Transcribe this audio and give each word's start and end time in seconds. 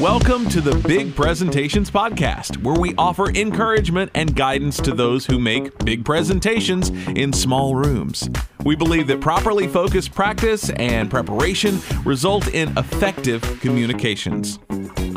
Welcome 0.00 0.48
to 0.50 0.60
the 0.60 0.76
Big 0.86 1.16
Presentations 1.16 1.90
Podcast, 1.90 2.62
where 2.62 2.78
we 2.78 2.94
offer 2.96 3.30
encouragement 3.30 4.12
and 4.14 4.32
guidance 4.32 4.76
to 4.82 4.94
those 4.94 5.26
who 5.26 5.40
make 5.40 5.76
big 5.84 6.04
presentations 6.04 6.90
in 7.16 7.32
small 7.32 7.74
rooms. 7.74 8.30
We 8.64 8.76
believe 8.76 9.08
that 9.08 9.20
properly 9.20 9.66
focused 9.66 10.14
practice 10.14 10.70
and 10.70 11.10
preparation 11.10 11.80
result 12.04 12.46
in 12.54 12.78
effective 12.78 13.42
communications. 13.60 14.60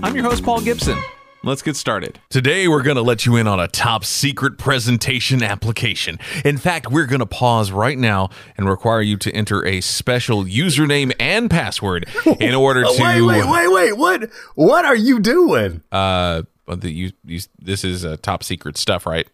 I'm 0.02 0.16
your 0.16 0.24
host, 0.24 0.44
Paul 0.44 0.62
Gibson. 0.62 0.98
Let's 1.44 1.64
get 1.64 1.76
started. 1.76 2.20
Today, 2.30 2.68
we're 2.68 2.84
going 2.84 2.98
to 2.98 3.02
let 3.02 3.26
you 3.26 3.36
in 3.36 3.48
on 3.48 3.60
a 3.60 3.68
top 3.68 4.06
secret 4.06 4.60
presentation 4.60 5.42
application. 5.42 6.20
In 6.46 6.60
fact, 6.60 6.92
we're 6.92 7.08
going 7.08 7.20
to 7.20 7.26
pause 7.26 7.72
right 7.72 7.98
now 7.98 8.30
and 8.58 8.70
require 8.70 9.02
you 9.02 9.18
to 9.18 9.32
enter 9.32 9.66
a 9.66 9.82
special 9.82 10.44
username 10.44 11.12
and 11.20 11.50
password 11.50 12.08
in 12.40 12.54
order 12.54 12.84
to. 12.96 12.96
wait, 13.00 13.22
wait, 13.24 13.50
wait, 13.50 13.68
wait. 13.70 13.98
What? 13.98 14.30
What 14.54 14.86
are 14.86 14.96
you 14.96 15.20
doing? 15.20 15.82
Uh, 15.92 16.44
the, 16.68 16.92
you, 16.92 17.12
you, 17.26 17.40
this 17.58 17.84
is 17.84 18.06
uh, 18.06 18.18
top 18.22 18.44
secret 18.44 18.78
stuff, 18.78 19.08
right? 19.08 19.28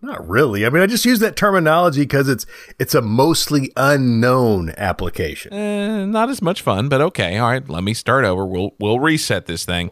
Not 0.00 0.26
really. 0.26 0.64
I 0.64 0.70
mean, 0.70 0.82
I 0.82 0.86
just 0.86 1.04
use 1.04 1.18
that 1.18 1.36
terminology 1.36 2.02
because 2.02 2.28
it's 2.28 2.46
it's 2.78 2.94
a 2.94 3.02
mostly 3.02 3.70
unknown 3.76 4.72
application. 4.78 5.52
Uh, 5.52 6.06
not 6.06 6.30
as 6.30 6.40
much 6.40 6.62
fun, 6.62 6.88
but 6.88 7.02
okay. 7.02 7.36
All 7.36 7.50
right, 7.50 7.68
let 7.68 7.84
me 7.84 7.92
start 7.92 8.24
over. 8.24 8.46
We'll 8.46 8.74
we'll 8.78 8.98
reset 8.98 9.46
this 9.46 9.64
thing. 9.66 9.90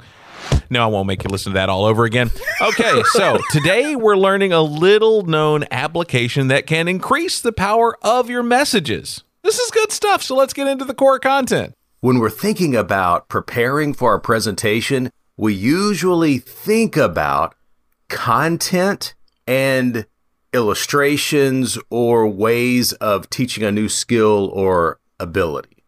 No, 0.71 0.83
I 0.83 0.87
won't 0.87 1.07
make 1.07 1.23
you 1.23 1.29
listen 1.31 1.53
to 1.53 1.59
that 1.59 1.69
all 1.69 1.85
over 1.85 2.05
again. 2.05 2.31
Okay, 2.61 3.03
so 3.13 3.39
today 3.51 3.95
we're 3.95 4.17
learning 4.17 4.53
a 4.53 4.63
little 4.63 5.23
known 5.23 5.65
application 5.71 6.49
that 6.49 6.67
can 6.67 6.89
increase 6.89 7.41
the 7.41 7.53
power 7.53 7.97
of 8.03 8.31
your 8.31 8.43
messages. 8.43 9.23
This 9.43 9.59
is 9.59 9.71
good 9.71 9.93
stuff, 9.93 10.23
so 10.23 10.35
let's 10.35 10.55
get 10.55 10.69
into 10.69 10.85
the 10.85 10.95
core 10.95 11.19
content. 11.19 11.75
When 12.01 12.19
we're 12.19 12.31
thinking 12.31 12.75
about 12.75 13.29
preparing 13.29 13.93
for 13.93 14.15
a 14.15 14.21
presentation, 14.21 15.11
we 15.37 15.55
usually 15.55 16.39
think 16.39 16.97
about 16.97 17.55
content 18.09 19.15
and 19.47 20.07
illustrations 20.53 21.79
or 21.91 22.29
ways 22.29 22.93
of 22.95 23.29
teaching 23.31 23.65
a 23.65 23.73
new 23.73 23.89
skill 23.89 24.51
or 24.55 24.99
ability. 25.19 25.85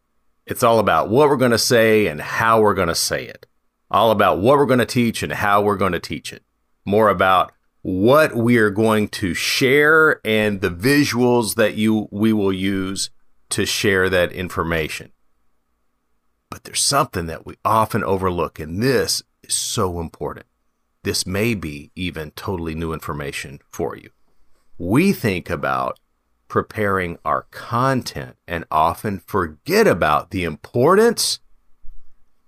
It's 0.47 0.62
all 0.62 0.78
about 0.78 1.09
what 1.09 1.28
we're 1.28 1.37
going 1.37 1.50
to 1.50 1.59
say 1.59 2.06
and 2.06 2.21
how 2.21 2.61
we're 2.61 2.75
going 2.75 2.89
to 2.89 2.95
say 2.95 3.25
it 3.25 3.47
all 3.95 4.11
about 4.11 4.41
what 4.41 4.59
we're 4.59 4.67
going 4.67 4.81
to 4.81 4.84
teach 4.84 5.23
and 5.23 5.33
how 5.33 5.62
we're 5.62 5.77
going 5.77 5.92
to 5.92 6.00
teach 6.00 6.33
it. 6.33 6.42
More 6.84 7.09
about 7.09 7.53
what 7.83 8.34
we 8.34 8.59
are 8.59 8.70
going 8.70 9.06
to 9.06 9.34
share 9.34 10.20
and 10.25 10.61
the 10.61 10.70
visuals 10.70 11.55
that 11.55 11.77
you 11.77 12.09
we 12.11 12.33
will 12.33 12.53
use 12.53 13.11
to 13.50 13.65
share 13.65 14.11
that 14.11 14.33
information. 14.33 15.12
But 16.50 16.65
there's 16.65 16.83
something 16.83 17.27
that 17.27 17.47
we 17.47 17.55
often 17.65 18.03
overlook 18.03 18.59
and 18.59 18.83
this 18.83 19.22
is 19.45 19.55
so 19.55 20.00
important. 20.00 20.47
This 21.05 21.25
may 21.25 21.55
be 21.55 21.92
even 21.95 22.33
totally 22.33 22.75
new 22.75 22.92
information 22.92 23.61
for 23.70 23.97
you. 23.97 24.11
We 24.77 25.12
think 25.12 25.48
about 25.48 26.00
preparing 26.48 27.19
our 27.25 27.42
content 27.53 28.37
and 28.48 28.65
often 28.72 29.20
forget 29.20 29.87
about 29.87 30.31
the 30.31 30.42
importance 30.42 31.39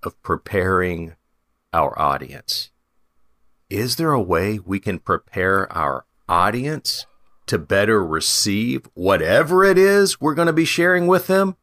of 0.02 0.20
preparing 0.22 1.15
our 1.76 1.96
audience. 2.00 2.70
Is 3.68 3.96
there 3.96 4.12
a 4.12 4.22
way 4.22 4.58
we 4.58 4.80
can 4.80 4.98
prepare 4.98 5.70
our 5.70 6.06
audience 6.26 7.04
to 7.44 7.58
better 7.58 8.02
receive 8.02 8.88
whatever 8.94 9.62
it 9.62 9.76
is 9.76 10.18
we're 10.18 10.34
going 10.34 10.46
to 10.46 10.54
be 10.54 10.64
sharing 10.64 11.06
with 11.06 11.26
them? 11.26 11.54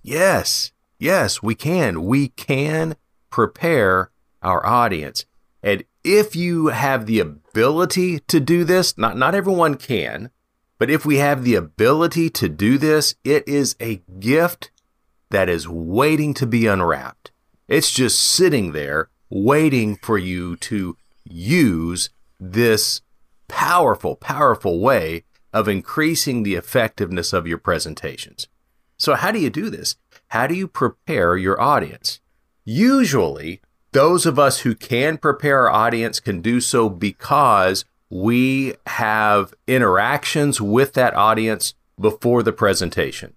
Yes, 0.00 0.70
yes, 1.00 1.42
we 1.42 1.56
can. 1.56 2.04
We 2.04 2.28
can 2.28 2.94
prepare 3.30 4.12
our 4.42 4.64
audience. 4.64 5.26
And 5.60 5.82
if 6.04 6.36
you 6.36 6.68
have 6.68 7.06
the 7.06 7.18
ability 7.18 8.20
to 8.20 8.38
do 8.38 8.62
this, 8.62 8.96
not, 8.96 9.16
not 9.16 9.34
everyone 9.34 9.74
can, 9.74 10.30
but 10.78 10.88
if 10.88 11.04
we 11.04 11.16
have 11.16 11.42
the 11.42 11.56
ability 11.56 12.30
to 12.30 12.48
do 12.48 12.78
this, 12.78 13.16
it 13.24 13.46
is 13.48 13.74
a 13.80 14.02
gift 14.20 14.70
that 15.30 15.48
is 15.48 15.68
waiting 15.68 16.32
to 16.34 16.46
be 16.46 16.68
unwrapped. 16.68 17.29
It's 17.70 17.92
just 17.92 18.20
sitting 18.20 18.72
there 18.72 19.10
waiting 19.30 19.94
for 19.94 20.18
you 20.18 20.56
to 20.56 20.96
use 21.22 22.10
this 22.40 23.00
powerful, 23.46 24.16
powerful 24.16 24.80
way 24.80 25.22
of 25.52 25.68
increasing 25.68 26.42
the 26.42 26.56
effectiveness 26.56 27.32
of 27.32 27.46
your 27.46 27.58
presentations. 27.58 28.48
So, 28.96 29.14
how 29.14 29.30
do 29.30 29.38
you 29.38 29.50
do 29.50 29.70
this? 29.70 29.94
How 30.28 30.48
do 30.48 30.54
you 30.56 30.66
prepare 30.66 31.36
your 31.36 31.60
audience? 31.60 32.18
Usually, 32.64 33.60
those 33.92 34.26
of 34.26 34.36
us 34.36 34.60
who 34.60 34.74
can 34.74 35.16
prepare 35.16 35.68
our 35.68 35.70
audience 35.70 36.18
can 36.18 36.40
do 36.40 36.60
so 36.60 36.88
because 36.88 37.84
we 38.10 38.74
have 38.86 39.54
interactions 39.68 40.60
with 40.60 40.94
that 40.94 41.14
audience 41.14 41.74
before 42.00 42.42
the 42.42 42.52
presentation. 42.52 43.36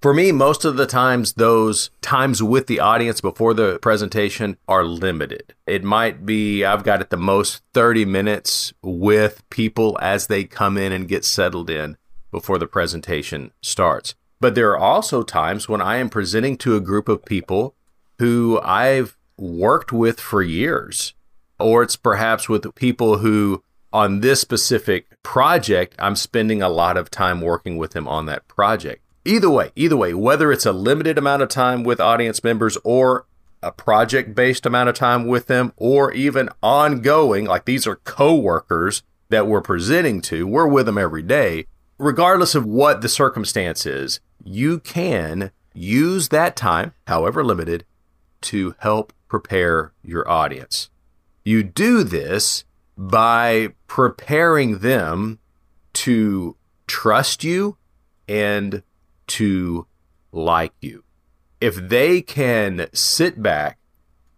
For 0.00 0.12
me, 0.12 0.30
most 0.30 0.64
of 0.64 0.76
the 0.76 0.86
times, 0.86 1.32
those 1.32 1.90
times 2.02 2.42
with 2.42 2.66
the 2.66 2.80
audience 2.80 3.20
before 3.20 3.54
the 3.54 3.78
presentation 3.80 4.58
are 4.68 4.84
limited. 4.84 5.54
It 5.66 5.82
might 5.82 6.26
be, 6.26 6.64
I've 6.64 6.84
got 6.84 7.00
at 7.00 7.10
the 7.10 7.16
most 7.16 7.62
30 7.72 8.04
minutes 8.04 8.74
with 8.82 9.48
people 9.48 9.98
as 10.02 10.26
they 10.26 10.44
come 10.44 10.76
in 10.76 10.92
and 10.92 11.08
get 11.08 11.24
settled 11.24 11.70
in 11.70 11.96
before 12.30 12.58
the 12.58 12.66
presentation 12.66 13.52
starts. 13.62 14.14
But 14.38 14.54
there 14.54 14.70
are 14.70 14.78
also 14.78 15.22
times 15.22 15.68
when 15.68 15.80
I 15.80 15.96
am 15.96 16.10
presenting 16.10 16.58
to 16.58 16.76
a 16.76 16.80
group 16.80 17.08
of 17.08 17.24
people 17.24 17.74
who 18.18 18.60
I've 18.62 19.16
worked 19.38 19.92
with 19.92 20.20
for 20.20 20.42
years, 20.42 21.14
or 21.58 21.82
it's 21.82 21.96
perhaps 21.96 22.48
with 22.48 22.74
people 22.74 23.18
who 23.18 23.62
on 23.92 24.20
this 24.20 24.42
specific 24.42 25.22
project, 25.22 25.94
I'm 25.98 26.16
spending 26.16 26.60
a 26.60 26.68
lot 26.68 26.98
of 26.98 27.10
time 27.10 27.40
working 27.40 27.78
with 27.78 27.92
them 27.92 28.06
on 28.06 28.26
that 28.26 28.46
project. 28.46 29.02
Either 29.26 29.50
way, 29.50 29.72
either 29.74 29.96
way, 29.96 30.14
whether 30.14 30.52
it's 30.52 30.64
a 30.64 30.72
limited 30.72 31.18
amount 31.18 31.42
of 31.42 31.48
time 31.48 31.82
with 31.82 32.00
audience 32.00 32.44
members 32.44 32.78
or 32.84 33.26
a 33.60 33.72
project 33.72 34.36
based 34.36 34.64
amount 34.64 34.88
of 34.88 34.94
time 34.94 35.26
with 35.26 35.48
them 35.48 35.72
or 35.76 36.12
even 36.12 36.48
ongoing, 36.62 37.44
like 37.44 37.64
these 37.64 37.88
are 37.88 37.96
coworkers 37.96 39.02
that 39.28 39.48
we're 39.48 39.60
presenting 39.60 40.20
to, 40.20 40.46
we're 40.46 40.68
with 40.68 40.86
them 40.86 40.96
every 40.96 41.22
day. 41.22 41.66
Regardless 41.98 42.54
of 42.54 42.64
what 42.64 43.00
the 43.00 43.08
circumstance 43.08 43.84
is, 43.84 44.20
you 44.44 44.78
can 44.78 45.50
use 45.74 46.28
that 46.28 46.54
time, 46.54 46.92
however 47.08 47.42
limited, 47.44 47.84
to 48.42 48.76
help 48.78 49.12
prepare 49.28 49.92
your 50.04 50.28
audience. 50.30 50.88
You 51.44 51.64
do 51.64 52.04
this 52.04 52.64
by 52.96 53.72
preparing 53.88 54.78
them 54.78 55.40
to 55.94 56.54
trust 56.86 57.42
you 57.42 57.76
and 58.28 58.82
to 59.28 59.86
like 60.32 60.72
you. 60.80 61.04
If 61.60 61.76
they 61.76 62.20
can 62.20 62.88
sit 62.92 63.42
back 63.42 63.78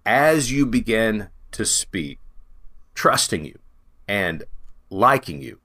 as 0.07 0.53
you 0.53 0.67
begin 0.67 1.29
to 1.53 1.65
speak, 1.65 2.19
trusting 2.95 3.45
you 3.45 3.59
and 4.07 4.45
liking 4.91 5.43
you, 5.43 5.61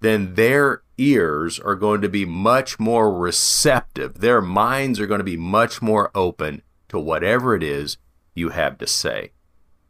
then 0.00 0.34
their 0.34 0.82
ears 0.96 1.58
are 1.58 1.74
going 1.74 2.00
to 2.00 2.08
be 2.08 2.24
much 2.24 2.78
more 2.78 3.12
receptive. 3.12 4.20
Their 4.20 4.40
minds 4.40 5.00
are 5.00 5.06
going 5.06 5.18
to 5.18 5.24
be 5.24 5.36
much 5.36 5.82
more 5.82 6.10
open 6.14 6.62
to 6.88 6.98
whatever 6.98 7.54
it 7.54 7.62
is 7.62 7.98
you 8.34 8.50
have 8.50 8.78
to 8.78 8.86
say. 8.86 9.32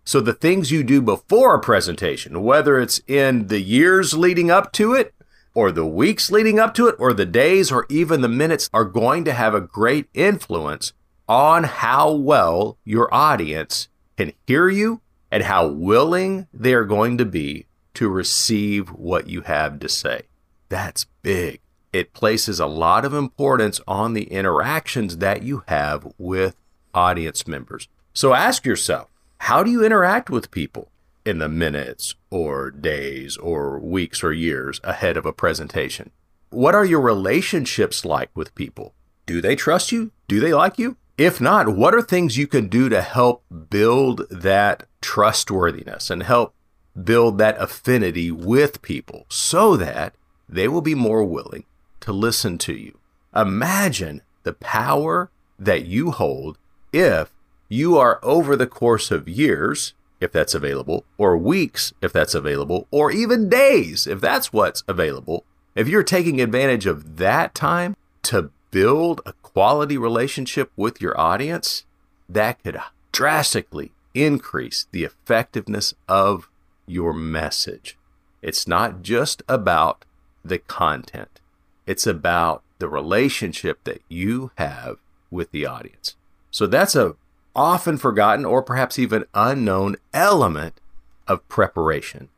So 0.05 0.21
the 0.21 0.33
things 0.33 0.71
you 0.71 0.83
do 0.83 1.03
before 1.03 1.55
a 1.55 1.61
presentation, 1.61 2.43
whether 2.43 2.81
it's 2.81 3.00
in 3.06 3.49
the 3.49 3.61
years 3.61 4.17
leading 4.17 4.50
up 4.50 4.73
to 4.73 4.95
it 4.95 5.15
or 5.55 5.73
the 5.73 5.87
weeks 5.87 6.31
leading 6.31 6.59
up 6.59 6.75
to 6.75 6.89
it, 6.89 6.97
or 6.99 7.13
the 7.13 7.27
days, 7.27 7.73
or 7.73 7.87
even 7.89 8.21
the 8.21 8.29
minutes 8.29 8.71
are 8.73 8.85
going 8.85 9.25
to 9.25 9.33
have 9.33 9.55
a 9.55 9.61
great 9.61 10.07
influence 10.15 10.93
on 11.29 11.65
how 11.65 12.13
well 12.13 12.79
your 12.85 13.13
audience 13.13 13.89
can 14.17 14.33
hear 14.47 14.69
you 14.69 15.00
and 15.31 15.45
how 15.45 15.67
willing 15.67 16.47
they 16.53 16.73
are 16.73 16.85
going 16.85 17.19
to 17.19 17.25
be 17.25 17.67
to 17.95 18.09
receive 18.09 18.89
what 18.89 19.29
you 19.29 19.43
have 19.43 19.79
to 19.81 19.89
say. 19.89 20.23
That's 20.69 21.06
big. 21.23 21.61
It 21.93 22.12
places 22.12 22.61
a 22.61 22.67
lot 22.67 23.05
of 23.05 23.15
importance 23.15 23.81
on 23.89 24.12
the 24.12 24.25
interactions 24.25 25.19
that 25.19 25.43
you 25.43 25.65
have 25.69 26.06
with 26.19 26.56
audience 26.94 27.47
members. 27.47 27.89
So 28.12 28.35
ask 28.35 28.65
yourself, 28.65 29.09
how 29.39 29.62
do 29.62 29.71
you 29.71 29.85
interact 29.85 30.31
with 30.31 30.51
people? 30.51 30.91
In 31.25 31.38
the 31.38 31.49
minutes 31.49 32.15
or 32.31 32.70
days 32.70 33.37
or 33.37 33.79
weeks 33.79 34.23
or 34.23 34.32
years 34.32 34.81
ahead 34.85 35.17
of 35.17 35.26
a 35.26 35.32
presentation? 35.32 36.11
What 36.50 36.75
are 36.75 36.85
your 36.85 37.00
relationships 37.00 38.05
like 38.05 38.31
with 38.35 38.55
people? 38.55 38.94
Do 39.26 39.41
they 39.41 39.56
trust 39.56 39.93
you? 39.93 40.12
Do 40.26 40.41
they 40.41 40.55
like 40.55 40.79
you? 40.79 40.97
If 41.19 41.41
not, 41.41 41.69
what 41.69 41.94
are 41.94 42.03
things 42.03 42.38
you 42.38 42.47
can 42.47 42.69
do 42.69 42.88
to 42.88 43.03
help 43.03 43.43
build 43.70 44.26
that 44.31 44.85
trustworthiness 45.00 46.11
and 46.11 46.23
help 46.23 46.55
build 47.03 47.38
that 47.38 47.61
affinity 47.61 48.31
with 48.31 48.82
people 48.82 49.26
so 49.29 49.76
that 49.76 50.15
they 50.49 50.69
will 50.69 50.81
be 50.81 50.94
more 50.94 51.25
willing 51.25 51.65
to 52.00 52.12
listen 52.12 52.56
to 52.59 52.73
you? 52.73 52.99
Imagine 53.35 54.23
the 54.44 54.53
power 54.53 55.31
that 55.59 55.85
you 55.85 56.12
hold 56.12 56.56
if 56.93 57.31
you 57.69 57.99
are 57.99 58.19
over 58.23 58.56
the 58.56 58.67
course 58.67 59.11
of 59.11 59.29
years, 59.29 59.93
if 60.20 60.32
that's 60.32 60.55
available, 60.55 61.05
or 61.17 61.37
weeks, 61.37 61.93
if 62.03 62.12
that's 62.12 62.35
available, 62.35 62.87
or 62.91 63.11
even 63.11 63.49
days, 63.49 64.06
if 64.06 64.20
that's 64.20 64.53
what's 64.53 64.82
available, 64.88 65.44
if 65.75 65.88
you're 65.88 66.03
taking 66.03 66.41
advantage 66.41 66.87
of 66.87 67.17
that 67.19 67.55
time 67.55 67.97
to 68.23 68.50
build 68.70 69.20
a 69.25 69.32
quality 69.35 69.97
relationship 69.97 70.73
with 70.76 71.00
your 71.00 71.19
audience, 71.19 71.85
that 72.29 72.62
could 72.62 72.79
drastically 73.12 73.93
increase 74.15 74.87
the 74.91 75.05
effectiveness 75.05 75.94
of 76.09 76.49
your 76.87 77.12
message. 77.12 77.97
It's 78.43 78.67
not 78.67 79.03
just 79.03 79.43
about 79.49 80.05
the 80.44 80.59
content, 80.59 81.41
it's 81.87 82.06
about 82.06 82.62
the 82.79 82.88
relationship 82.88 83.82
that 83.85 84.03
you 84.09 84.50
have 84.56 84.99
with 85.31 85.50
the 85.50 85.67
audience. 85.67 86.17
So 86.50 86.67
that's 86.67 86.94
a 86.94 87.17
often 87.58 87.99
forgotten 87.99 88.44
or 88.44 88.62
perhaps 88.62 89.00
even 89.00 89.25
unknown 89.34 89.96
element 90.14 90.81
of 91.26 91.46
preparation. 91.49 92.28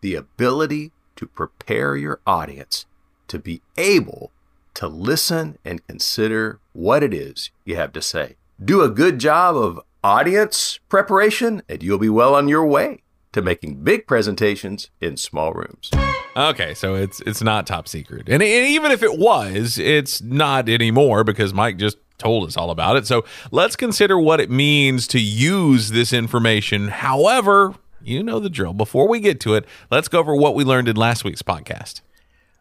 The 0.00 0.16
ability 0.16 0.90
to 1.14 1.26
prepare 1.26 1.94
your 1.94 2.18
audience 2.26 2.84
to 3.28 3.38
be 3.38 3.62
able 3.78 4.32
to 4.74 4.88
listen 4.88 5.56
and 5.64 5.86
consider 5.86 6.58
what 6.72 7.04
it 7.04 7.14
is 7.14 7.50
you 7.64 7.76
have 7.76 7.92
to 7.92 8.02
say. 8.02 8.34
Do 8.62 8.82
a 8.82 8.90
good 8.90 9.20
job 9.20 9.56
of 9.56 9.80
audience 10.02 10.80
preparation, 10.88 11.62
and 11.68 11.80
you'll 11.80 11.98
be 11.98 12.08
well 12.08 12.34
on 12.34 12.48
your 12.48 12.66
way 12.66 13.02
to 13.32 13.40
making 13.40 13.84
big 13.84 14.08
presentations 14.08 14.90
in 15.00 15.16
small 15.16 15.52
rooms. 15.52 15.92
Okay, 16.36 16.74
so 16.74 16.96
it's 16.96 17.20
it's 17.20 17.42
not 17.42 17.66
top 17.66 17.86
secret, 17.86 18.28
and, 18.28 18.42
and 18.42 18.66
even 18.66 18.90
if 18.90 19.02
it 19.02 19.16
was, 19.16 19.78
it's 19.78 20.20
not 20.20 20.68
anymore 20.68 21.24
because 21.24 21.54
Mike 21.54 21.78
just 21.78 21.96
told 22.18 22.46
us 22.48 22.56
all 22.56 22.70
about 22.70 22.96
it. 22.96 23.06
So 23.06 23.24
let's 23.50 23.76
consider 23.76 24.18
what 24.18 24.40
it 24.40 24.50
means 24.50 25.06
to 25.08 25.20
use 25.20 25.90
this 25.90 26.12
information. 26.12 26.88
However, 26.88 27.74
you 28.02 28.22
know 28.22 28.40
the 28.40 28.50
drill. 28.50 28.72
Before 28.72 29.08
we 29.08 29.20
get 29.20 29.40
to 29.40 29.54
it, 29.54 29.64
let's 29.90 30.08
go 30.08 30.20
over 30.20 30.34
what 30.34 30.54
we 30.54 30.64
learned 30.64 30.88
in 30.88 30.96
last 30.96 31.24
week's 31.24 31.42
podcast. 31.42 32.00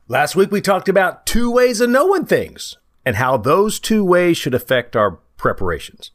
Last 0.07 0.35
week 0.35 0.51
we 0.51 0.61
talked 0.61 0.89
about 0.89 1.25
two 1.25 1.49
ways 1.51 1.81
of 1.81 1.89
knowing 1.89 2.25
things 2.25 2.77
and 3.05 3.15
how 3.15 3.37
those 3.37 3.79
two 3.79 4.03
ways 4.03 4.37
should 4.37 4.53
affect 4.53 4.95
our 4.95 5.19
preparations. 5.37 6.11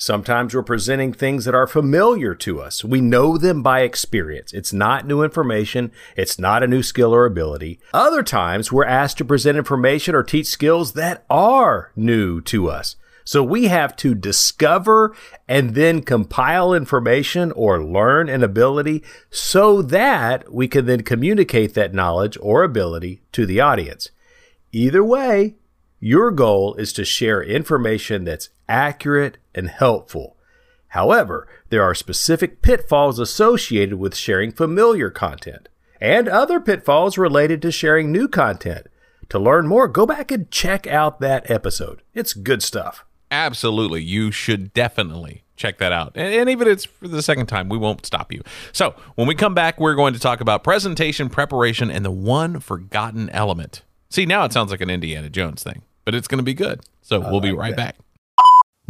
Sometimes 0.00 0.54
we're 0.54 0.62
presenting 0.62 1.12
things 1.12 1.44
that 1.44 1.54
are 1.54 1.66
familiar 1.66 2.34
to 2.36 2.58
us. 2.58 2.82
We 2.82 3.02
know 3.02 3.36
them 3.36 3.62
by 3.62 3.82
experience. 3.82 4.50
It's 4.54 4.72
not 4.72 5.06
new 5.06 5.22
information. 5.22 5.92
It's 6.16 6.38
not 6.38 6.62
a 6.62 6.66
new 6.66 6.82
skill 6.82 7.14
or 7.14 7.26
ability. 7.26 7.80
Other 7.92 8.22
times 8.22 8.72
we're 8.72 8.86
asked 8.86 9.18
to 9.18 9.26
present 9.26 9.58
information 9.58 10.14
or 10.14 10.22
teach 10.22 10.46
skills 10.46 10.94
that 10.94 11.26
are 11.28 11.92
new 11.94 12.40
to 12.40 12.70
us. 12.70 12.96
So 13.24 13.44
we 13.44 13.66
have 13.66 13.94
to 13.96 14.14
discover 14.14 15.14
and 15.46 15.74
then 15.74 16.00
compile 16.00 16.72
information 16.72 17.52
or 17.52 17.84
learn 17.84 18.30
an 18.30 18.42
ability 18.42 19.04
so 19.28 19.82
that 19.82 20.50
we 20.50 20.66
can 20.66 20.86
then 20.86 21.02
communicate 21.02 21.74
that 21.74 21.92
knowledge 21.92 22.38
or 22.40 22.62
ability 22.62 23.20
to 23.32 23.44
the 23.44 23.60
audience. 23.60 24.08
Either 24.72 25.04
way, 25.04 25.56
your 25.98 26.30
goal 26.30 26.74
is 26.76 26.94
to 26.94 27.04
share 27.04 27.42
information 27.42 28.24
that's 28.24 28.48
accurate 28.66 29.36
and 29.54 29.68
helpful. 29.68 30.36
However, 30.88 31.46
there 31.68 31.82
are 31.82 31.94
specific 31.94 32.62
pitfalls 32.62 33.18
associated 33.18 33.94
with 33.94 34.16
sharing 34.16 34.52
familiar 34.52 35.10
content 35.10 35.68
and 36.00 36.28
other 36.28 36.60
pitfalls 36.60 37.18
related 37.18 37.62
to 37.62 37.70
sharing 37.70 38.10
new 38.10 38.26
content. 38.26 38.86
To 39.28 39.38
learn 39.38 39.68
more, 39.68 39.86
go 39.86 40.06
back 40.06 40.32
and 40.32 40.50
check 40.50 40.86
out 40.86 41.20
that 41.20 41.48
episode. 41.50 42.02
It's 42.14 42.32
good 42.32 42.62
stuff. 42.62 43.04
Absolutely. 43.30 44.02
You 44.02 44.32
should 44.32 44.72
definitely 44.72 45.44
check 45.54 45.78
that 45.78 45.92
out. 45.92 46.12
And, 46.16 46.34
and 46.34 46.50
even 46.50 46.66
if 46.66 46.72
it's 46.72 46.84
for 46.86 47.06
the 47.06 47.22
second 47.22 47.46
time, 47.46 47.68
we 47.68 47.78
won't 47.78 48.04
stop 48.04 48.32
you. 48.32 48.42
So, 48.72 48.96
when 49.14 49.28
we 49.28 49.36
come 49.36 49.54
back, 49.54 49.78
we're 49.78 49.94
going 49.94 50.14
to 50.14 50.20
talk 50.20 50.40
about 50.40 50.64
presentation 50.64 51.28
preparation 51.28 51.90
and 51.90 52.04
the 52.04 52.10
one 52.10 52.58
forgotten 52.58 53.30
element. 53.30 53.82
See, 54.08 54.26
now 54.26 54.44
it 54.44 54.52
sounds 54.52 54.72
like 54.72 54.80
an 54.80 54.90
Indiana 54.90 55.30
Jones 55.30 55.62
thing 55.62 55.82
but 56.10 56.14
it's 56.16 56.26
going 56.26 56.38
to 56.38 56.44
be 56.44 56.54
good. 56.54 56.80
So 57.02 57.20
we'll 57.20 57.40
be 57.40 57.52
right 57.52 57.76
back. 57.76 57.96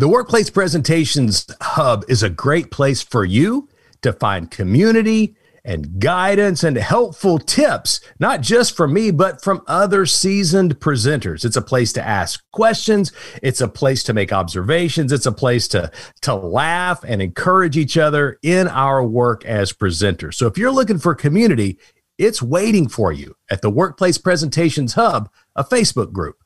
The 0.01 0.09
Workplace 0.09 0.49
Presentations 0.49 1.47
Hub 1.61 2.07
is 2.09 2.23
a 2.23 2.31
great 2.31 2.71
place 2.71 3.03
for 3.03 3.23
you 3.23 3.69
to 4.01 4.15
find 4.15 4.51
community 4.51 5.37
and 5.63 6.01
guidance 6.01 6.65
and 6.65 6.79
helpful 6.79 7.39
tips, 7.39 8.01
not 8.19 8.41
just 8.41 8.75
from 8.75 8.95
me, 8.95 9.11
but 9.11 9.45
from 9.45 9.61
other 9.67 10.07
seasoned 10.07 10.81
presenters. 10.81 11.45
It's 11.45 11.59
a 11.59 11.61
place 11.61 11.93
to 11.93 12.03
ask 12.03 12.43
questions. 12.51 13.13
It's 13.43 13.61
a 13.61 13.69
place 13.69 14.03
to 14.05 14.15
make 14.15 14.33
observations. 14.33 15.13
It's 15.13 15.27
a 15.27 15.33
place 15.33 15.69
to, 15.69 15.93
to 16.23 16.35
laugh 16.35 17.05
and 17.05 17.21
encourage 17.21 17.77
each 17.77 17.99
other 17.99 18.39
in 18.43 18.69
our 18.69 19.05
work 19.05 19.45
as 19.45 19.71
presenters. 19.75 20.33
So 20.33 20.47
if 20.47 20.57
you're 20.57 20.73
looking 20.73 20.99
for 20.99 21.15
community, 21.15 21.79
it's 22.17 22.41
waiting 22.41 22.89
for 22.89 23.13
you 23.13 23.37
at 23.51 23.61
the 23.61 23.69
Workplace 23.69 24.17
Presentations 24.17 24.95
Hub, 24.95 25.29
a 25.55 25.63
Facebook 25.63 26.11
group. 26.11 26.40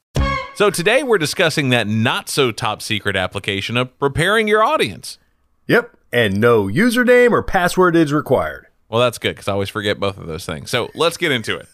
So 0.56 0.70
today 0.70 1.02
we're 1.02 1.18
discussing 1.18 1.70
that 1.70 1.88
not 1.88 2.28
so 2.28 2.52
top 2.52 2.80
secret 2.80 3.16
application 3.16 3.76
of 3.76 3.98
preparing 3.98 4.46
your 4.46 4.62
audience. 4.62 5.18
Yep, 5.66 5.96
and 6.12 6.40
no 6.40 6.66
username 6.66 7.32
or 7.32 7.42
password 7.42 7.96
is 7.96 8.12
required. 8.12 8.68
Well, 8.88 9.00
that's 9.00 9.18
good 9.18 9.34
because 9.34 9.48
I 9.48 9.52
always 9.52 9.68
forget 9.68 9.98
both 9.98 10.16
of 10.16 10.28
those 10.28 10.46
things. 10.46 10.70
So 10.70 10.92
let's 10.94 11.16
get 11.16 11.32
into 11.32 11.56
it. 11.58 11.66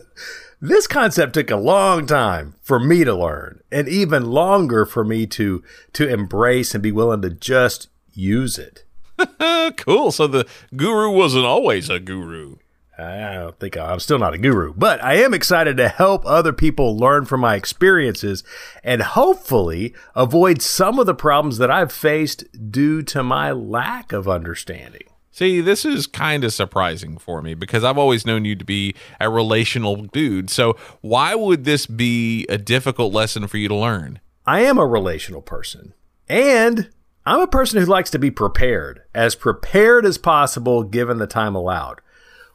this 0.60 0.86
concept 0.86 1.34
took 1.34 1.50
a 1.50 1.56
long 1.56 2.06
time 2.06 2.54
for 2.62 2.78
me 2.78 3.02
to 3.02 3.16
learn, 3.16 3.62
and 3.72 3.88
even 3.88 4.26
longer 4.26 4.86
for 4.86 5.02
me 5.02 5.26
to 5.26 5.64
to 5.94 6.08
embrace 6.08 6.72
and 6.72 6.84
be 6.84 6.92
willing 6.92 7.22
to 7.22 7.30
just 7.30 7.88
use 8.14 8.58
it. 8.60 8.84
cool. 9.76 10.12
So 10.12 10.28
the 10.28 10.46
guru 10.76 11.10
wasn't 11.10 11.46
always 11.46 11.90
a 11.90 11.98
guru. 11.98 12.58
I 13.00 13.34
don't 13.34 13.58
think 13.58 13.76
I'm 13.76 14.00
still 14.00 14.18
not 14.18 14.34
a 14.34 14.38
guru, 14.38 14.74
but 14.74 15.02
I 15.02 15.14
am 15.14 15.34
excited 15.34 15.76
to 15.78 15.88
help 15.88 16.24
other 16.26 16.52
people 16.52 16.96
learn 16.96 17.24
from 17.24 17.40
my 17.40 17.54
experiences 17.54 18.44
and 18.84 19.02
hopefully 19.02 19.94
avoid 20.14 20.62
some 20.62 20.98
of 20.98 21.06
the 21.06 21.14
problems 21.14 21.58
that 21.58 21.70
I've 21.70 21.92
faced 21.92 22.44
due 22.70 23.02
to 23.04 23.22
my 23.22 23.52
lack 23.52 24.12
of 24.12 24.28
understanding. 24.28 25.04
See, 25.32 25.60
this 25.60 25.84
is 25.84 26.06
kind 26.06 26.44
of 26.44 26.52
surprising 26.52 27.16
for 27.16 27.40
me 27.40 27.54
because 27.54 27.84
I've 27.84 27.96
always 27.96 28.26
known 28.26 28.44
you 28.44 28.56
to 28.56 28.64
be 28.64 28.94
a 29.20 29.30
relational 29.30 29.96
dude. 29.96 30.50
So, 30.50 30.76
why 31.00 31.34
would 31.34 31.64
this 31.64 31.86
be 31.86 32.46
a 32.48 32.58
difficult 32.58 33.12
lesson 33.12 33.46
for 33.46 33.56
you 33.56 33.68
to 33.68 33.74
learn? 33.74 34.20
I 34.46 34.60
am 34.60 34.76
a 34.76 34.86
relational 34.86 35.40
person, 35.40 35.94
and 36.28 36.90
I'm 37.24 37.40
a 37.40 37.46
person 37.46 37.80
who 37.80 37.86
likes 37.86 38.10
to 38.10 38.18
be 38.18 38.30
prepared, 38.30 39.02
as 39.14 39.34
prepared 39.34 40.04
as 40.04 40.18
possible 40.18 40.82
given 40.82 41.18
the 41.18 41.26
time 41.26 41.54
allowed 41.54 42.00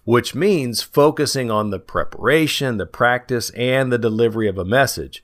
which 0.05 0.33
means 0.33 0.81
focusing 0.81 1.51
on 1.51 1.71
the 1.71 1.79
preparation, 1.79 2.77
the 2.77 2.85
practice, 2.85 3.49
and 3.51 3.91
the 3.91 3.97
delivery 3.97 4.47
of 4.47 4.57
a 4.57 4.63
message. 4.63 5.23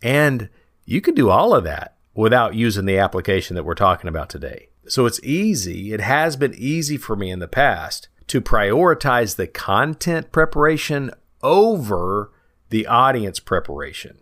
And 0.00 0.48
you 0.84 1.00
can 1.00 1.14
do 1.14 1.28
all 1.28 1.54
of 1.54 1.64
that 1.64 1.96
without 2.14 2.54
using 2.54 2.86
the 2.86 2.98
application 2.98 3.56
that 3.56 3.64
we're 3.64 3.74
talking 3.74 4.08
about 4.08 4.30
today. 4.30 4.68
So 4.86 5.06
it's 5.06 5.22
easy, 5.22 5.92
it 5.92 6.00
has 6.00 6.36
been 6.36 6.54
easy 6.54 6.96
for 6.96 7.14
me 7.14 7.30
in 7.30 7.38
the 7.38 7.48
past 7.48 8.08
to 8.28 8.40
prioritize 8.40 9.36
the 9.36 9.46
content 9.46 10.32
preparation 10.32 11.10
over 11.42 12.32
the 12.70 12.86
audience 12.86 13.40
preparation. 13.40 14.18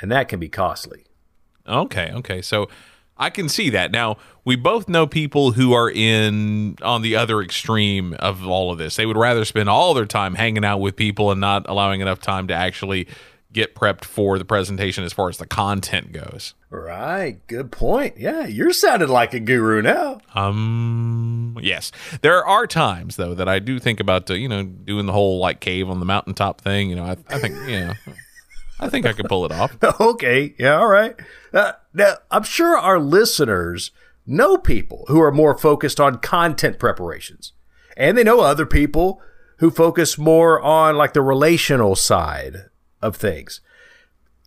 And 0.00 0.10
that 0.10 0.28
can 0.28 0.40
be 0.40 0.48
costly. 0.48 1.04
Okay, 1.66 2.10
okay. 2.12 2.42
So 2.42 2.68
I 3.16 3.30
can 3.30 3.48
see 3.48 3.70
that. 3.70 3.92
Now, 3.92 4.16
we 4.44 4.56
both 4.56 4.88
know 4.88 5.06
people 5.06 5.52
who 5.52 5.72
are 5.72 5.90
in 5.90 6.76
on 6.82 7.02
the 7.02 7.16
other 7.16 7.40
extreme 7.40 8.14
of 8.14 8.46
all 8.46 8.72
of 8.72 8.78
this. 8.78 8.96
They 8.96 9.06
would 9.06 9.16
rather 9.16 9.44
spend 9.44 9.68
all 9.68 9.94
their 9.94 10.06
time 10.06 10.34
hanging 10.34 10.64
out 10.64 10.78
with 10.78 10.96
people 10.96 11.30
and 11.30 11.40
not 11.40 11.68
allowing 11.68 12.00
enough 12.00 12.20
time 12.20 12.48
to 12.48 12.54
actually 12.54 13.06
get 13.52 13.74
prepped 13.76 14.04
for 14.04 14.36
the 14.36 14.44
presentation 14.44 15.04
as 15.04 15.12
far 15.12 15.28
as 15.28 15.38
the 15.38 15.46
content 15.46 16.10
goes. 16.10 16.54
Right. 16.70 17.38
Good 17.46 17.70
point. 17.70 18.18
Yeah, 18.18 18.46
you're 18.46 18.72
sounding 18.72 19.08
like 19.08 19.32
a 19.32 19.38
guru 19.38 19.80
now. 19.80 20.18
Um 20.34 21.56
yes. 21.62 21.92
There 22.20 22.44
are 22.44 22.66
times 22.66 23.14
though 23.14 23.32
that 23.34 23.48
I 23.48 23.60
do 23.60 23.78
think 23.78 24.00
about 24.00 24.28
uh, 24.28 24.34
you 24.34 24.48
know 24.48 24.64
doing 24.64 25.06
the 25.06 25.12
whole 25.12 25.38
like 25.38 25.60
cave 25.60 25.88
on 25.88 26.00
the 26.00 26.04
mountaintop 26.04 26.60
thing, 26.60 26.90
you 26.90 26.96
know. 26.96 27.04
I, 27.04 27.16
I 27.28 27.38
think, 27.38 27.54
you 27.68 27.80
know, 27.80 27.92
I 28.80 28.88
think 28.88 29.06
I 29.06 29.12
could 29.12 29.28
pull 29.28 29.44
it 29.44 29.52
off. 29.52 29.76
okay. 30.00 30.54
Yeah. 30.58 30.78
All 30.78 30.88
right. 30.88 31.14
Uh, 31.52 31.72
now, 31.92 32.16
I'm 32.30 32.42
sure 32.42 32.76
our 32.76 32.98
listeners 32.98 33.90
know 34.26 34.56
people 34.56 35.04
who 35.08 35.20
are 35.20 35.32
more 35.32 35.56
focused 35.56 36.00
on 36.00 36.18
content 36.18 36.78
preparations, 36.78 37.52
and 37.96 38.16
they 38.16 38.24
know 38.24 38.40
other 38.40 38.66
people 38.66 39.20
who 39.58 39.70
focus 39.70 40.18
more 40.18 40.60
on 40.60 40.96
like 40.96 41.12
the 41.12 41.22
relational 41.22 41.94
side 41.94 42.68
of 43.00 43.16
things. 43.16 43.60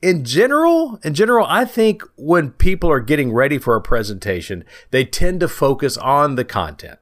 In 0.01 0.23
general, 0.23 0.99
in 1.03 1.13
general, 1.13 1.45
I 1.47 1.65
think 1.65 2.03
when 2.17 2.51
people 2.51 2.91
are 2.91 2.99
getting 2.99 3.33
ready 3.33 3.57
for 3.57 3.75
a 3.75 3.81
presentation, 3.81 4.63
they 4.91 5.05
tend 5.05 5.39
to 5.39 5.47
focus 5.47 5.97
on 5.97 6.35
the 6.35 6.45
content 6.45 6.99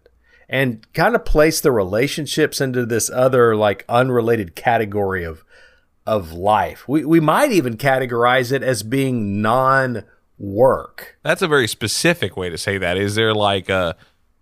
and 0.48 0.86
kind 0.94 1.16
of 1.16 1.26
place 1.26 1.60
the 1.60 1.72
relationships 1.72 2.62
into 2.62 2.86
this 2.86 3.10
other 3.10 3.56
like 3.56 3.84
unrelated 3.90 4.56
category 4.56 5.24
of 5.24 5.44
of 6.06 6.34
life. 6.34 6.88
We, 6.88 7.06
we 7.06 7.20
might 7.20 7.52
even 7.52 7.78
categorize 7.78 8.52
it 8.52 8.64
as 8.64 8.84
being 8.84 9.42
non 9.42 10.04
work. 10.38 11.18
That's 11.24 11.42
a 11.42 11.48
very 11.48 11.68
specific 11.68 12.38
way 12.38 12.50
to 12.50 12.58
say 12.58 12.78
that. 12.78 12.98
Is 12.98 13.16
there 13.16 13.34
like 13.34 13.70
a 13.70 13.96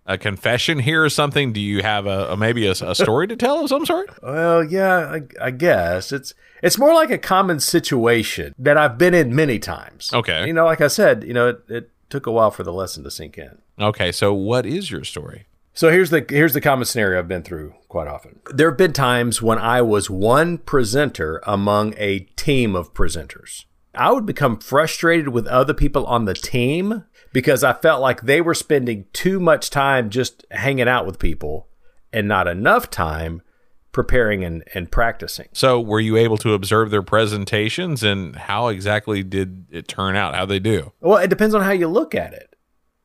a 0.05 0.17
confession 0.17 0.79
here 0.79 1.03
or 1.03 1.10
something? 1.10 1.53
Do 1.53 1.62
you 1.62 1.82
have 1.82 2.05
a, 2.05 2.32
a 2.32 2.38
maybe 2.38 2.67
a, 2.67 2.72
a, 2.72 2.96
story 2.96 3.27
to 3.27 3.36
tell 3.36 3.63
of 3.63 3.70
some 3.70 3.86
sort? 3.86 4.10
Well, 4.22 4.63
yeah, 4.63 5.17
I, 5.17 5.22
I, 5.48 5.51
guess 5.51 6.12
it's 6.12 6.34
it's 6.62 6.77
more 6.77 6.93
like 6.93 7.10
a 7.10 7.17
common 7.17 7.60
situation 7.60 8.53
that 8.60 8.77
I've 8.77 8.98
been 8.98 9.13
in 9.13 9.36
many 9.36 9.60
times. 9.60 10.12
Okay, 10.13 10.46
you 10.46 10.53
know, 10.53 10.65
like 10.65 10.82
I 10.82 10.88
said, 10.88 11.24
you 11.24 11.34
know, 11.34 11.50
it, 11.50 11.63
it 11.70 11.89
took 12.10 12.25
a 12.25 12.32
while 12.32 12.51
for 12.51 12.63
the 12.63 12.74
lesson 12.74 13.03
to 13.03 13.12
sink 13.12 13.38
in. 13.38 13.60
Okay, 13.79 14.12
so 14.12 14.34
what 14.34 14.65
is 14.65 14.91
your 14.91 15.03
story? 15.03 15.46
So 15.74 15.89
here's 15.89 16.10
the 16.10 16.25
here's 16.29 16.53
the 16.53 16.62
common 16.62 16.86
scenario 16.86 17.20
I've 17.20 17.27
been 17.27 17.43
through 17.43 17.74
quite 17.93 18.07
often. 18.07 18.39
There 18.51 18.71
have 18.71 18.77
been 18.77 18.91
times 18.91 19.39
when 19.39 19.59
I 19.59 19.83
was 19.83 20.09
one 20.09 20.57
presenter 20.57 21.39
among 21.45 21.93
a 21.97 22.21
team 22.35 22.75
of 22.75 22.91
presenters. 22.95 23.65
I 23.93 24.12
would 24.12 24.25
become 24.25 24.57
frustrated 24.57 25.29
with 25.29 25.45
other 25.45 25.75
people 25.75 26.03
on 26.07 26.25
the 26.25 26.33
team 26.33 27.03
because 27.33 27.63
I 27.63 27.73
felt 27.73 28.01
like 28.01 28.21
they 28.21 28.41
were 28.41 28.55
spending 28.55 29.05
too 29.13 29.39
much 29.39 29.69
time 29.69 30.09
just 30.09 30.43
hanging 30.50 30.88
out 30.88 31.05
with 31.05 31.19
people 31.19 31.67
and 32.12 32.27
not 32.27 32.47
enough 32.47 32.89
time 32.89 33.43
preparing 33.91 34.43
and, 34.43 34.63
and 34.73 34.89
practicing. 34.89 35.50
So, 35.53 35.79
were 35.79 36.00
you 36.00 36.17
able 36.17 36.39
to 36.39 36.55
observe 36.55 36.89
their 36.89 37.03
presentations 37.03 38.01
and 38.01 38.35
how 38.35 38.69
exactly 38.69 39.21
did 39.21 39.67
it 39.69 39.88
turn 39.88 40.15
out? 40.15 40.33
How 40.33 40.47
they 40.47 40.57
do? 40.57 40.93
Well, 41.00 41.19
it 41.19 41.29
depends 41.29 41.53
on 41.53 41.62
how 41.62 41.73
you 41.73 41.88
look 41.88 42.15
at 42.15 42.33
it. 42.33 42.55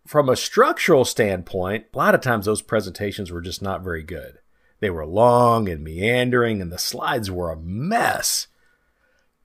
From 0.06 0.30
a 0.30 0.36
structural 0.36 1.04
standpoint, 1.04 1.84
a 1.92 1.98
lot 1.98 2.14
of 2.14 2.22
times 2.22 2.46
those 2.46 2.62
presentations 2.62 3.30
were 3.30 3.42
just 3.42 3.60
not 3.60 3.84
very 3.84 4.02
good. 4.02 4.38
They 4.80 4.90
were 4.90 5.06
long 5.06 5.68
and 5.68 5.82
meandering, 5.82 6.62
and 6.62 6.70
the 6.70 6.78
slides 6.78 7.30
were 7.30 7.50
a 7.50 7.56
mess. 7.56 8.46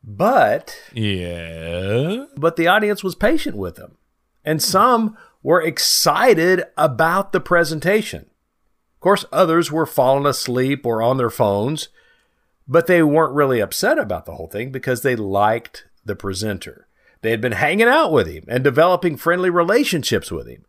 But 0.03 0.77
yeah, 0.93 2.25
but 2.35 2.55
the 2.55 2.67
audience 2.67 3.03
was 3.03 3.15
patient 3.15 3.55
with 3.55 3.75
them. 3.75 3.97
And 4.43 4.61
some 4.61 5.17
were 5.41 5.61
excited 5.61 6.63
about 6.77 7.31
the 7.31 7.39
presentation. 7.39 8.21
Of 8.95 8.99
course, 8.99 9.25
others 9.31 9.71
were 9.71 9.85
falling 9.85 10.25
asleep 10.25 10.85
or 10.85 11.01
on 11.01 11.17
their 11.17 11.29
phones, 11.29 11.89
but 12.67 12.87
they 12.87 13.01
weren't 13.01 13.33
really 13.33 13.59
upset 13.59 13.97
about 13.97 14.25
the 14.25 14.35
whole 14.35 14.47
thing 14.47 14.71
because 14.71 15.01
they 15.01 15.15
liked 15.15 15.85
the 16.05 16.15
presenter. 16.15 16.87
They 17.21 17.31
had 17.31 17.41
been 17.41 17.53
hanging 17.53 17.87
out 17.87 18.11
with 18.11 18.27
him 18.27 18.43
and 18.49 18.63
developing 18.63 19.15
friendly 19.15 19.49
relationships 19.49 20.31
with 20.31 20.47
him. 20.47 20.65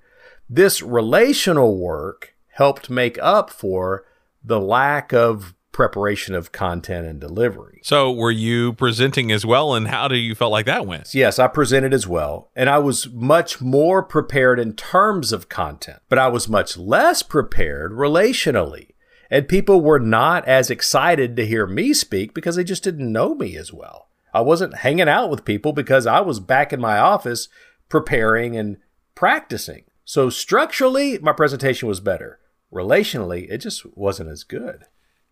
This 0.49 0.80
relational 0.83 1.76
work 1.76 2.35
helped 2.52 2.88
make 2.88 3.18
up 3.21 3.50
for 3.50 4.04
the 4.45 4.61
lack 4.61 5.13
of 5.13 5.55
preparation 5.73 6.35
of 6.35 6.53
content 6.53 7.07
and 7.07 7.21
delivery. 7.21 7.81
So, 7.83 8.11
were 8.13 8.31
you 8.31 8.73
presenting 8.75 9.33
as 9.33 9.45
well, 9.45 9.75
and 9.75 9.89
how 9.89 10.09
do 10.09 10.17
you 10.17 10.35
felt 10.35 10.53
like 10.53 10.67
that 10.67 10.87
went? 10.87 11.15
Yes, 11.15 11.39
I 11.39 11.49
presented 11.49 11.93
as 11.93 12.07
well, 12.07 12.51
and 12.55 12.71
I 12.71 12.79
was 12.79 13.11
much 13.11 13.61
more 13.61 14.03
prepared 14.03 14.59
in 14.59 14.75
terms 14.75 15.33
of 15.33 15.49
content, 15.49 16.01
but 16.09 16.19
I 16.19 16.29
was 16.29 16.49
much 16.49 16.77
less 16.77 17.23
prepared 17.23 17.93
relationally. 17.93 18.91
And 19.31 19.49
people 19.49 19.81
were 19.81 19.99
not 19.99 20.47
as 20.47 20.71
excited 20.71 21.35
to 21.37 21.47
hear 21.47 21.67
me 21.67 21.93
speak 21.93 22.35
because 22.35 22.57
they 22.57 22.65
just 22.65 22.85
didn't 22.85 23.11
know 23.13 23.35
me 23.35 23.57
as 23.57 23.73
well. 23.73 24.09
I 24.33 24.43
wasn't 24.43 24.79
hanging 24.79 25.09
out 25.09 25.31
with 25.31 25.45
people 25.45 25.73
because 25.73 26.07
I 26.07 26.21
was 26.21 26.41
back 26.41 26.73
in 26.73 26.81
my 26.81 26.99
office 26.99 27.49
preparing 27.89 28.57
and 28.57 28.77
practicing. 29.15 29.85
So 30.05 30.31
structurally, 30.31 31.19
my 31.19 31.33
presentation 31.33 31.89
was 31.89 32.01
better. 32.01 32.39
Relationally, 32.75 33.47
it 33.50 33.59
just 33.59 33.87
wasn't 33.97 34.31
as 34.31 34.45
good. 34.45 34.85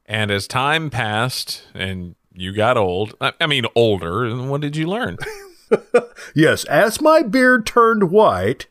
And 0.07 0.31
as 0.31 0.47
time 0.47 0.91
passed 0.91 1.65
and 1.75 2.15
you 2.33 2.53
got 2.53 2.77
old, 2.77 3.15
I 3.21 3.47
mean, 3.47 3.65
older, 3.75 4.35
what 4.37 4.61
did 4.61 4.77
you 4.77 4.87
learn? 4.87 5.19
yes, 6.35 6.65
as 6.65 7.01
my 7.01 7.23
beard 7.23 7.67
turned 7.67 8.11
white, 8.11 8.67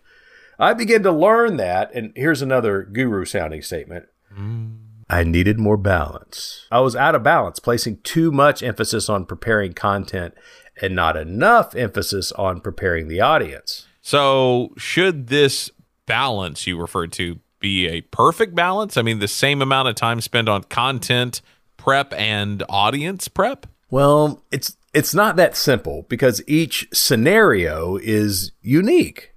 I 0.58 0.74
began 0.74 1.04
to 1.04 1.12
learn 1.12 1.58
that. 1.58 1.94
And 1.94 2.14
here's 2.16 2.42
another 2.42 2.84
guru 2.84 3.26
sounding 3.26 3.62
statement. 3.62 4.06
Mm. 4.34 4.78
I 5.10 5.24
needed 5.24 5.60
more 5.60 5.78
balance. 5.78 6.68
I 6.72 6.80
was 6.80 6.96
out 6.96 7.16
of 7.16 7.24
balance, 7.24 7.60
placing 7.60 7.98
too 7.98 8.32
much 8.32 8.64
emphasis 8.64 9.10
on 9.10 9.26
preparing 9.26 9.74
content 9.74 10.34
and 10.82 10.96
not 10.96 11.18
enough 11.18 11.76
emphasis 11.76 12.32
on 12.34 12.62
preparing 12.62 13.10
the 13.10 13.20
audience. 13.20 13.88
So, 14.02 14.74
should 14.78 15.28
this 15.28 15.70
balance 16.06 16.66
you 16.66 16.80
referred 16.80 17.12
to 17.14 17.40
be 17.62 17.88
a 17.88 18.02
perfect 18.02 18.54
balance? 18.54 18.98
I 18.98 19.02
mean, 19.02 19.20
the 19.20 19.28
same 19.30 19.62
amount 19.62 19.88
of 19.88 19.96
time 19.96 20.20
spent 20.20 20.50
on 20.50 20.64
content 20.64 21.42
prep 21.78 22.14
and 22.14 22.64
audience 22.70 23.28
prep? 23.28 23.68
Well, 23.90 24.44
it's 24.52 24.76
it's 24.94 25.14
not 25.14 25.38
that 25.38 25.56
simple 25.56 26.06
because 26.10 26.44
each 26.48 26.88
scenario 26.94 27.98
is 27.98 28.52
unique. 28.62 29.32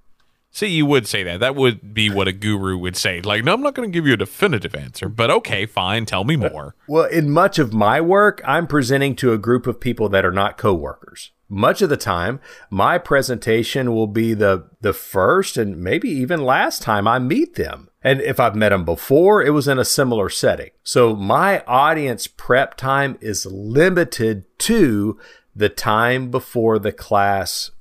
See, 0.51 0.67
you 0.67 0.85
would 0.85 1.05
say 1.05 1.21
that. 1.23 1.41
That 1.41 1.55
would 1.55 1.93
be 1.93 2.09
what 2.09 2.29
a 2.29 2.31
guru 2.31 2.77
would 2.77 2.95
say. 2.95 3.19
Like, 3.19 3.43
no, 3.43 3.53
I'm 3.53 3.61
not 3.61 3.75
going 3.75 3.89
to 3.89 3.93
give 3.93 4.07
you 4.07 4.13
a 4.13 4.17
definitive 4.17 4.73
answer, 4.73 5.09
but 5.09 5.29
okay, 5.29 5.65
fine. 5.65 6.05
Tell 6.05 6.23
me 6.23 6.37
more. 6.37 6.75
Well, 6.87 7.03
in 7.05 7.29
much 7.29 7.59
of 7.59 7.73
my 7.73 7.99
work, 7.99 8.41
I'm 8.45 8.65
presenting 8.65 9.17
to 9.17 9.33
a 9.33 9.37
group 9.37 9.67
of 9.67 9.81
people 9.81 10.07
that 10.09 10.23
are 10.23 10.31
not 10.31 10.57
coworkers. 10.57 11.31
Much 11.49 11.81
of 11.81 11.89
the 11.89 11.97
time, 11.97 12.39
my 12.69 12.97
presentation 12.97 13.93
will 13.93 14.07
be 14.07 14.33
the, 14.33 14.69
the 14.79 14.93
first 14.93 15.57
and 15.57 15.77
maybe 15.77 16.09
even 16.09 16.45
last 16.45 16.81
time 16.81 17.05
I 17.05 17.19
meet 17.19 17.55
them. 17.55 17.89
And 18.05 18.21
if 18.21 18.39
I've 18.39 18.55
met 18.55 18.69
them 18.69 18.85
before, 18.85 19.41
it 19.41 19.49
was 19.49 19.67
in 19.67 19.79
a 19.79 19.83
similar 19.83 20.29
setting. 20.29 20.69
So 20.83 21.15
my 21.15 21.61
audience 21.61 22.27
prep 22.27 22.77
time 22.77 23.17
is 23.19 23.47
limited 23.47 24.45
to 24.59 25.19
the 25.55 25.69
time 25.69 26.29
before 26.29 26.77
the 26.77 26.91
class 26.91 27.71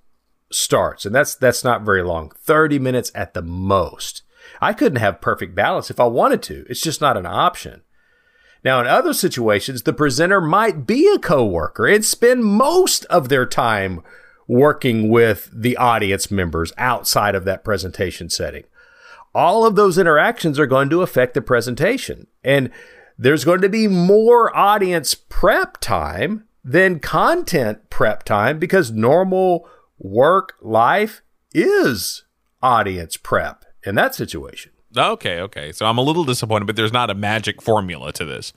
starts. 0.50 1.04
And 1.04 1.14
that's, 1.14 1.35
that's 1.35 1.62
not 1.62 1.83
very 1.83 2.02
long. 2.02 2.31
30 2.38 2.78
minutes 2.78 3.12
at 3.14 3.35
the 3.35 3.43
most. 3.43 4.23
I 4.62 4.73
couldn't 4.73 4.97
have 4.97 5.21
perfect 5.21 5.54
balance 5.54 5.90
if 5.90 6.00
I 6.00 6.07
wanted 6.07 6.43
to. 6.45 6.64
It's 6.71 6.81
just 6.81 7.02
not 7.02 7.19
an 7.19 7.26
option. 7.26 7.83
Now, 8.64 8.81
in 8.81 8.87
other 8.87 9.12
situations, 9.12 9.83
the 9.83 9.93
presenter 9.93 10.40
might 10.40 10.87
be 10.87 11.07
a 11.14 11.19
coworker 11.19 11.87
and 11.87 12.02
spend 12.02 12.47
most 12.47 13.04
of 13.07 13.28
their 13.28 13.45
time 13.45 14.02
working 14.49 15.11
with 15.11 15.50
the 15.52 15.76
audience 15.76 16.31
members 16.31 16.73
outside 16.78 17.35
of 17.35 17.45
that 17.45 17.62
presentation 17.62 18.31
setting. 18.31 18.64
All 19.34 19.66
of 19.66 19.74
those 19.74 19.98
interactions 19.98 20.58
are 20.58 20.66
going 20.66 20.90
to 20.90 21.02
affect 21.02 21.34
the 21.34 21.42
presentation. 21.42 22.26
And 22.42 22.70
there's 23.18 23.44
going 23.44 23.60
to 23.62 23.68
be 23.68 23.88
more 23.88 24.56
audience 24.56 25.14
prep 25.14 25.78
time 25.78 26.44
than 26.64 27.00
content 27.00 27.90
prep 27.90 28.22
time 28.22 28.58
because 28.58 28.90
normal 28.90 29.68
work 29.98 30.54
life 30.60 31.22
is 31.52 32.24
audience 32.62 33.16
prep 33.16 33.64
in 33.84 33.94
that 33.96 34.14
situation. 34.14 34.72
Okay, 34.96 35.40
okay. 35.40 35.72
So 35.72 35.86
I'm 35.86 35.98
a 35.98 36.02
little 36.02 36.24
disappointed, 36.24 36.66
but 36.66 36.76
there's 36.76 36.92
not 36.92 37.10
a 37.10 37.14
magic 37.14 37.60
formula 37.60 38.12
to 38.12 38.24
this. 38.24 38.52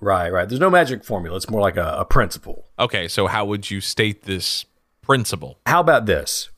Right, 0.00 0.32
right. 0.32 0.48
There's 0.48 0.60
no 0.60 0.70
magic 0.70 1.02
formula. 1.02 1.36
It's 1.36 1.50
more 1.50 1.60
like 1.60 1.76
a, 1.76 1.96
a 1.98 2.04
principle. 2.04 2.66
Okay, 2.78 3.08
so 3.08 3.26
how 3.26 3.44
would 3.46 3.70
you 3.70 3.80
state 3.80 4.22
this 4.22 4.64
principle? 5.02 5.58
How 5.66 5.80
about 5.80 6.06
this? 6.06 6.50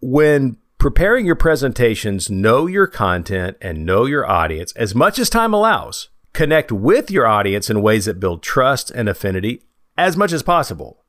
When 0.00 0.56
preparing 0.78 1.26
your 1.26 1.34
presentations, 1.34 2.30
know 2.30 2.66
your 2.66 2.86
content 2.86 3.56
and 3.60 3.84
know 3.84 4.06
your 4.06 4.28
audience 4.28 4.72
as 4.72 4.94
much 4.94 5.18
as 5.18 5.28
time 5.28 5.52
allows. 5.52 6.08
Connect 6.32 6.70
with 6.70 7.10
your 7.10 7.26
audience 7.26 7.68
in 7.68 7.82
ways 7.82 8.04
that 8.04 8.20
build 8.20 8.42
trust 8.42 8.90
and 8.92 9.08
affinity 9.08 9.64
as 9.96 10.16
much 10.16 10.32
as 10.32 10.44
possible. 10.44 11.04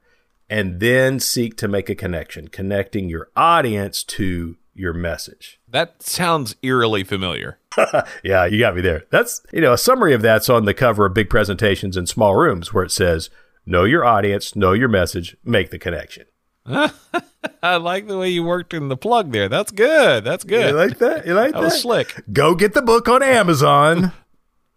And 0.50 0.80
then 0.80 1.20
seek 1.20 1.56
to 1.58 1.68
make 1.68 1.90
a 1.90 1.96
connection, 1.96 2.48
connecting 2.48 3.08
your 3.08 3.30
audience 3.36 4.04
to 4.06 4.58
your 4.74 4.94
message. 4.94 5.60
That 5.68 6.02
sounds 6.02 6.56
eerily 6.64 7.04
familiar. 7.04 7.60
yeah, 8.24 8.46
you 8.46 8.58
got 8.58 8.76
me 8.76 8.82
there. 8.82 9.06
That's, 9.12 9.44
you 9.54 9.62
know, 9.62 9.74
a 9.74 9.78
summary 9.78 10.16
of 10.16 10.24
that's 10.24 10.50
on 10.50 10.66
the 10.66 10.74
cover 10.74 11.06
of 11.06 11.14
big 11.14 11.30
presentations 11.30 11.96
in 11.96 12.08
small 12.08 12.36
rooms 12.36 12.74
where 12.74 12.84
it 12.84 12.92
says, 12.92 13.30
know 13.68 13.84
your 13.84 14.04
audience, 14.04 14.56
know 14.56 14.74
your 14.74 14.88
message, 14.88 15.38
make 15.44 15.70
the 15.70 15.78
connection. 15.78 16.26
I 17.64 17.76
like 17.78 18.08
the 18.08 18.18
way 18.18 18.30
you 18.30 18.44
worked 18.44 18.74
in 18.74 18.90
the 18.90 18.98
plug 18.98 19.32
there. 19.32 19.50
That's 19.50 19.72
good. 19.72 20.24
That's 20.24 20.44
good. 20.44 20.72
You 20.72 20.76
like 20.76 20.98
that? 21.00 21.26
You 21.26 21.34
like 21.34 21.52
that? 21.52 21.60
That 21.60 21.64
was 21.64 21.82
slick. 21.82 22.24
Go 22.32 22.56
get 22.56 22.74
the 22.74 22.82
book 22.82 23.08
on 23.10 23.24
Amazon. 23.24 24.12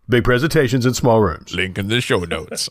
Big 0.09 0.25
presentations 0.25 0.85
in 0.85 0.95
small 0.95 1.21
rooms. 1.21 1.55
Link 1.55 1.79
in 1.79 1.89
the 1.89 2.01
show 2.01 2.19
notes. 2.21 2.69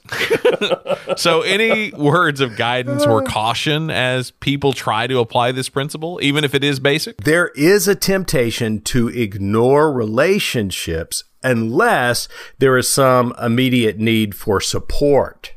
so, 1.17 1.41
any 1.41 1.91
words 1.91 2.41
of 2.41 2.57
guidance 2.57 3.05
or 3.05 3.23
uh. 3.23 3.25
caution 3.25 3.89
as 3.89 4.31
people 4.31 4.73
try 4.73 5.07
to 5.07 5.19
apply 5.19 5.51
this 5.51 5.69
principle, 5.69 6.19
even 6.21 6.43
if 6.43 6.53
it 6.53 6.63
is 6.63 6.79
basic? 6.79 7.17
There 7.17 7.47
is 7.55 7.87
a 7.87 7.95
temptation 7.95 8.81
to 8.81 9.07
ignore 9.07 9.91
relationships 9.93 11.23
unless 11.41 12.27
there 12.59 12.77
is 12.77 12.89
some 12.89 13.33
immediate 13.41 13.97
need 13.97 14.35
for 14.35 14.59
support. 14.59 15.53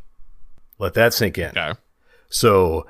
Let 0.79 0.95
that 0.95 1.13
sink 1.13 1.39
in. 1.39 1.51
Okay. 1.51 1.73
So, 2.31 2.87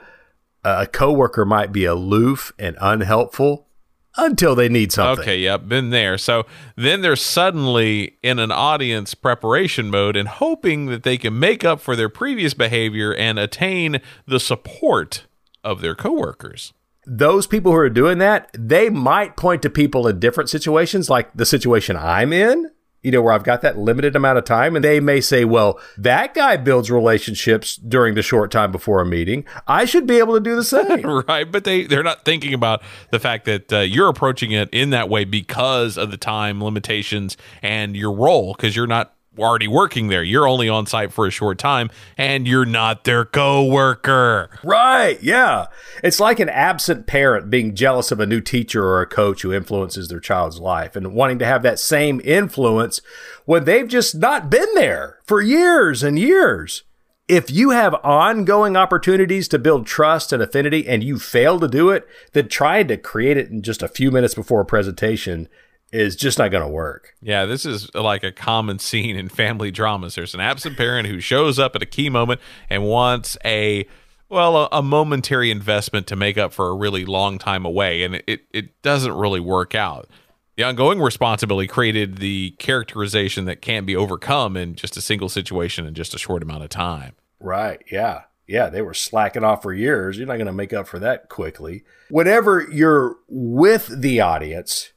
a 0.65 0.87
coworker 0.87 1.45
might 1.45 1.73
be 1.73 1.85
aloof 1.85 2.53
and 2.59 2.77
unhelpful 2.81 3.69
until 4.17 4.55
they 4.55 4.69
need 4.69 4.93
something. 4.93 5.23
Okay, 5.23 5.39
yep, 5.39 5.67
been 5.67 5.91
there. 5.91 6.17
So 6.17 6.47
then 6.77 7.01
they're 7.01 7.17
suddenly 7.17 8.17
in 8.23 8.39
an 8.39 8.53
audience 8.53 9.15
preparation 9.15 9.91
mode 9.91 10.17
and 10.17 10.29
hoping 10.29 10.87
that 10.87 11.03
they 11.03 11.19
can 11.19 11.39
make 11.39 11.65
up 11.65 11.81
for 11.81 11.97
their 11.97 12.09
previous 12.09 12.55
behavior 12.55 13.13
and 13.13 13.39
attain 13.39 14.01
the 14.27 14.39
support 14.39 15.27
of 15.65 15.81
their 15.81 15.95
coworkers. 15.95 16.73
those 17.07 17.47
people 17.47 17.73
who 17.73 17.79
are 17.79 17.91
doing 17.91 18.19
that, 18.19 18.51
they 18.59 18.89
might 18.91 19.37
point 19.37 19.63
to 19.63 19.71
people 19.71 20.07
in 20.09 20.19
different 20.19 20.51
situations, 20.51 21.11
like 21.11 21.33
the 21.35 21.47
situation 21.47 21.97
I'm 21.97 22.33
in, 22.33 22.71
you 23.05 23.13
know, 23.13 23.23
where 23.23 23.33
I've 23.33 23.45
got 23.45 23.61
that 23.61 23.79
limited 23.79 24.17
amount 24.17 24.39
of 24.39 24.45
time. 24.45 24.75
And 24.75 24.85
they 24.85 24.99
may 24.99 25.21
say, 25.21 25.45
well, 25.45 25.79
that 25.99 26.35
guy 26.35 26.57
builds 26.57 26.91
relationships 26.91 27.77
during 27.77 28.15
the 28.15 28.23
short 28.23 28.51
time 28.51 28.73
before 28.73 29.01
a 29.01 29.07
meeting. 29.07 29.45
I 29.69 29.85
should 29.85 30.07
be 30.07 30.19
able 30.19 30.35
to 30.35 30.41
do 30.41 30.57
the 30.57 30.65
same. 30.65 31.07
right. 31.29 31.51
But 31.51 31.65
they, 31.65 31.85
they're 31.85 32.03
not 32.03 32.25
thinking 32.25 32.55
about 32.55 32.83
the 33.11 33.21
fact 33.21 33.45
that 33.45 33.73
uh, 33.73 33.81
you're 33.81 34.09
approaching 34.09 34.53
it 34.53 34.71
in 34.73 34.91
that 34.91 35.09
way 35.09 35.25
because 35.25 35.99
of 35.99 36.11
the 36.11 36.17
time 36.17 36.65
limitations 36.65 37.37
and 37.63 37.95
your 37.95 38.13
role, 38.13 38.55
because 38.55 38.75
you're 38.75 38.87
not 38.87 39.14
already 39.39 39.69
working 39.69 40.09
there. 40.09 40.23
You're 40.23 40.49
only 40.49 40.69
on 40.69 40.87
site 40.87 41.13
for 41.13 41.27
a 41.27 41.31
short 41.31 41.59
time 41.59 41.91
and 42.17 42.47
you're 42.47 42.65
not 42.65 43.05
their 43.05 43.25
coworker. 43.25 44.51
Right. 44.63 45.23
Yeah. 45.23 45.67
It's 46.03 46.21
like 46.21 46.41
an 46.41 46.49
absent 46.49 47.07
parent 47.07 47.51
being 47.51 47.75
jealous 47.75 48.13
of 48.13 48.21
a 48.21 48.27
new 48.27 48.41
teacher 48.41 48.85
or 48.85 49.01
a 49.01 49.07
coach 49.07 49.43
who 49.43 49.53
influences 49.53 50.09
their 50.09 50.21
child's 50.21 50.61
life 50.61 50.97
and 50.97 51.15
wanting 51.15 51.39
to 51.41 51.47
have 51.47 51.63
that 51.63 51.79
same 51.79 52.21
influence 52.25 53.01
when 53.45 53.65
they've 53.65 53.89
just 53.89 54.15
not 54.15 54.51
been 54.51 54.73
there 54.75 55.19
for 55.25 55.41
years 55.41 56.03
and 56.03 56.19
years. 56.19 56.85
If 57.27 57.51
you 57.51 57.71
have 57.71 57.95
ongoing 58.05 58.77
opportunities 58.77 59.49
to 59.49 59.59
build 59.59 59.87
trust 59.87 60.31
and 60.31 60.43
affinity 60.43 60.87
and 60.87 61.03
you 61.03 61.19
fail 61.19 61.59
to 61.59 61.69
do 61.69 61.89
it, 61.89 62.07
then 62.35 62.49
trying 62.49 62.89
to 62.89 62.99
create 62.99 63.39
it 63.39 63.51
in 63.51 63.63
just 63.63 63.83
a 63.83 63.89
few 63.89 64.11
minutes 64.11 64.35
before 64.35 64.61
a 64.61 64.67
presentation 64.67 65.49
is 65.95 66.17
just 66.17 66.39
not 66.39 66.51
going 66.51 66.63
to 66.63 66.69
work. 66.69 67.15
Yeah, 67.23 67.47
this 67.47 67.65
is 67.65 67.95
like 67.95 68.25
a 68.25 68.33
common 68.33 68.81
scene 68.81 69.17
in 69.17 69.29
family 69.29 69.71
dramas. 69.71 70.17
There's 70.17 70.35
an 70.35 70.41
absent 70.41 70.77
parent 70.77 71.07
who 71.07 71.21
shows 71.21 71.61
up 71.61 71.77
at 71.77 71.83
a 71.83 71.87
key 71.87 72.11
moment 72.11 72.41
and 72.69 72.85
wants 72.85 73.39
a 73.45 73.87
well, 74.29 74.69
a, 74.73 74.83
momentary 74.83 75.53
investment 75.53 76.09
to 76.09 76.17
make 76.17 76.37
up 76.37 76.53
for 76.53 76.69
a 76.69 76.75
really 76.75 77.05
long 77.05 77.39
time 77.39 77.65
away, 77.65 78.03
and 78.03 78.17
it, 78.27 78.41
it 78.53 78.83
doesn't 78.83 79.13
really 79.13 79.39
work 79.39 79.77
out. 79.77 80.09
The 80.57 80.65
ongoing 80.65 81.01
responsibility 81.01 81.69
created 81.69 82.17
the 82.17 82.51
characterization 82.59 83.45
that 83.45 83.63
can't 83.63 83.87
be 83.87 83.95
overcome 83.95 84.57
in 84.57 84.75
just 84.75 84.97
a 84.97 85.01
single 85.01 85.29
situation 85.29 85.87
in 85.87 85.95
just 85.95 86.15
a 86.15 86.19
short 86.19 86.43
amount 86.43 86.65
of 86.65 86.71
time. 86.71 87.13
Right. 87.39 87.85
Yeah. 87.93 88.23
Yeah. 88.49 88.71
They 88.71 88.83
were 88.83 88.95
slacking 88.95 89.45
off 89.45 89.63
for 89.63 89.73
years. 89.73 90.17
You're 90.17 90.27
not 90.27 90.37
going 90.37 90.47
to 90.47 90.53
make 90.53 90.73
up 90.73 90.89
for 90.89 90.99
that 90.99 91.29
quickly. 91.29 91.85
Whenever 92.09 92.67
you're 92.73 93.17
with 93.29 94.01
the 94.01 94.21
audience, 94.21 94.94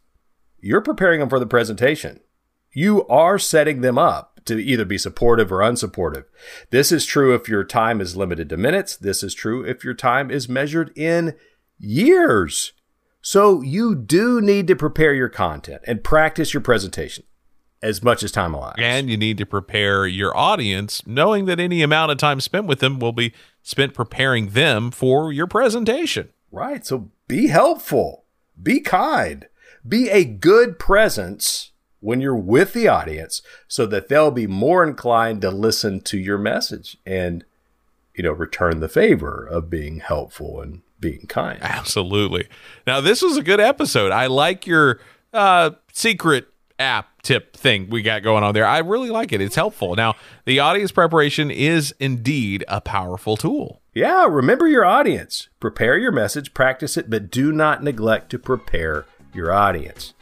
you're 0.68 0.82
preparing 0.82 1.22
them 1.22 1.30
for 1.30 1.40
the 1.40 1.48
presentation. 1.48 2.20
You 2.74 3.08
are 3.08 3.40
setting 3.40 3.80
them 3.80 3.98
up 3.98 4.42
to 4.46 4.60
either 4.60 4.84
be 4.84 4.98
supportive 4.98 5.50
or 5.50 5.60
unsupportive. 5.60 6.26
This 6.72 6.92
is 6.92 7.06
true 7.06 7.34
if 7.34 7.48
your 7.48 7.64
time 7.64 8.02
is 8.02 8.18
limited 8.18 8.50
to 8.50 8.58
minutes. 8.58 8.98
This 8.98 9.24
is 9.24 9.34
true 9.34 9.64
if 9.64 9.86
your 9.86 9.94
time 9.94 10.30
is 10.30 10.50
measured 10.50 10.92
in 10.98 11.36
years. 11.80 12.74
So 13.22 13.62
you 13.62 13.96
do 13.96 14.42
need 14.42 14.68
to 14.68 14.76
prepare 14.76 15.14
your 15.14 15.30
content 15.30 15.84
and 15.88 16.04
practice 16.04 16.54
your 16.54 16.62
presentation 16.62 17.24
as 17.82 18.04
much 18.04 18.22
as 18.22 18.34
time 18.34 18.54
allows. 18.54 18.76
And 18.78 19.10
you 19.10 19.16
need 19.16 19.38
to 19.38 19.46
prepare 19.46 20.06
your 20.06 20.36
audience, 20.36 21.02
knowing 21.08 21.46
that 21.46 21.62
any 21.62 21.82
amount 21.82 22.12
of 22.12 22.18
time 22.18 22.42
spent 22.42 22.68
with 22.68 22.80
them 22.80 23.00
will 23.00 23.14
be 23.14 23.34
spent 23.64 23.94
preparing 23.94 24.50
them 24.50 24.92
for 24.92 25.32
your 25.32 25.48
presentation. 25.48 26.30
Right. 26.52 26.86
So 26.86 27.12
be 27.28 27.48
helpful, 27.48 28.26
be 28.62 28.82
kind, 28.82 29.48
be 29.88 30.10
a 30.10 30.24
good 30.26 30.80
presence 30.80 31.72
when 32.00 32.22
you're 32.22 32.36
with 32.36 32.74
the 32.74 32.88
audience 32.88 33.42
so 33.68 33.86
that 33.86 34.08
they'll 34.08 34.32
be 34.32 34.48
more 34.48 34.84
inclined 34.84 35.42
to 35.42 35.52
listen 35.52 36.00
to 36.02 36.18
your 36.18 36.38
message 36.38 36.98
and 37.06 37.44
you 38.16 38.24
know 38.24 38.32
return 38.32 38.80
the 38.80 38.90
favor 38.90 39.46
of 39.46 39.70
being 39.70 40.00
helpful 40.00 40.62
and 40.62 40.82
being 41.00 41.26
kind. 41.28 41.60
Absolutely. 41.62 42.48
Now 42.86 43.02
this 43.02 43.22
was 43.22 43.38
a 43.38 43.44
good 43.44 43.60
episode. 43.60 44.12
I 44.12 44.28
like 44.28 44.66
your 44.68 45.00
uh 45.34 45.72
secret 45.94 46.48
app 46.80 47.22
tip 47.24 47.56
thing 47.58 47.90
we 47.90 48.02
got 48.04 48.22
going 48.24 48.44
on 48.44 48.54
there. 48.54 48.66
I 48.66 48.80
really 48.80 49.10
like 49.10 49.34
it. 49.34 49.42
It's 49.42 49.56
helpful. 49.56 49.96
Now 49.96 50.16
the 50.46 50.60
audience 50.60 50.92
preparation 50.92 51.52
is 51.52 51.94
indeed 52.00 52.64
a 52.68 52.82
powerful 52.82 53.38
tool. 53.38 53.82
Yeah 53.94 54.26
remember 54.26 54.68
your 54.68 54.86
audience. 54.86 55.50
Prepare 55.60 55.98
your 55.98 56.12
message 56.12 56.54
practice 56.54 56.98
it 56.98 57.10
but 57.10 57.32
do 57.32 57.52
not 57.52 57.84
neglect 57.84 58.30
to 58.32 58.40
prepare 58.40 59.06
your 59.34 59.52
audience. 59.52 60.14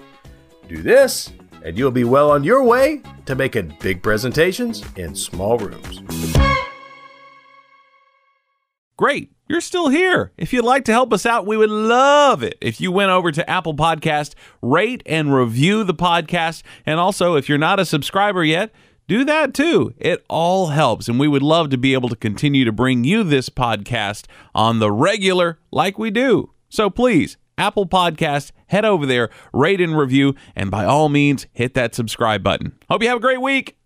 Do 0.68 0.82
this, 0.82 1.32
and 1.64 1.78
you'll 1.78 1.92
be 1.92 2.04
well 2.04 2.32
on 2.32 2.44
your 2.44 2.64
way 2.64 3.02
to 3.26 3.36
making 3.36 3.76
big 3.82 4.02
presentations 4.02 4.84
in 4.96 5.16
small 5.16 5.58
rooms. 5.58 6.02
Great. 8.98 9.32
You're 9.48 9.62
still 9.62 9.90
here. 9.90 10.32
If 10.38 10.54
you'd 10.54 10.66
like 10.66 10.86
to 10.86 10.92
help 10.92 11.14
us 11.14 11.26
out, 11.26 11.46
we 11.46 11.58
would 11.58 11.70
love 11.70 12.42
it 12.42 12.58
if 12.62 12.82
you 12.82 12.92
went 12.92 13.12
over 13.12 13.32
to 13.32 13.48
Apple 13.48 13.76
Podcast, 13.76 14.34
rate 14.62 15.04
and 15.06 15.36
review 15.36 15.84
the 15.84 15.94
podcast, 15.94 16.64
and 16.86 17.00
also 17.00 17.36
if 17.36 17.48
you're 17.48 17.58
not 17.58 17.80
a 17.80 17.86
subscriber 17.86 18.44
yet, 18.44 18.72
do 19.08 19.24
that 19.26 19.54
too. 19.54 19.94
It 20.00 20.26
all 20.30 20.68
helps, 20.68 21.08
and 21.08 21.20
we 21.20 21.28
would 21.28 21.44
love 21.44 21.70
to 21.70 21.78
be 21.78 21.94
able 21.94 22.10
to 22.10 22.16
continue 22.16 22.66
to 22.66 22.72
bring 22.72 23.04
you 23.04 23.24
this 23.24 23.50
podcast 23.50 24.26
on 24.56 24.80
the 24.80 24.92
regular 24.92 25.60
like 25.72 26.00
we 26.00 26.10
do. 26.10 26.52
So 26.70 26.90
please 26.90 27.38
Apple 27.58 27.86
Podcast, 27.86 28.52
head 28.68 28.86
over 28.86 29.06
there, 29.06 29.30
rate 29.54 29.82
and 29.82 29.98
review, 29.98 30.36
and 30.56 30.70
by 30.70 30.86
all 30.86 31.10
means, 31.10 31.48
hit 31.54 31.74
that 31.76 31.96
subscribe 31.96 32.44
button. 32.44 32.74
Hope 32.90 33.02
you 33.02 33.10
have 33.10 33.18
a 33.18 33.22
great 33.22 33.42
week. 33.42 33.78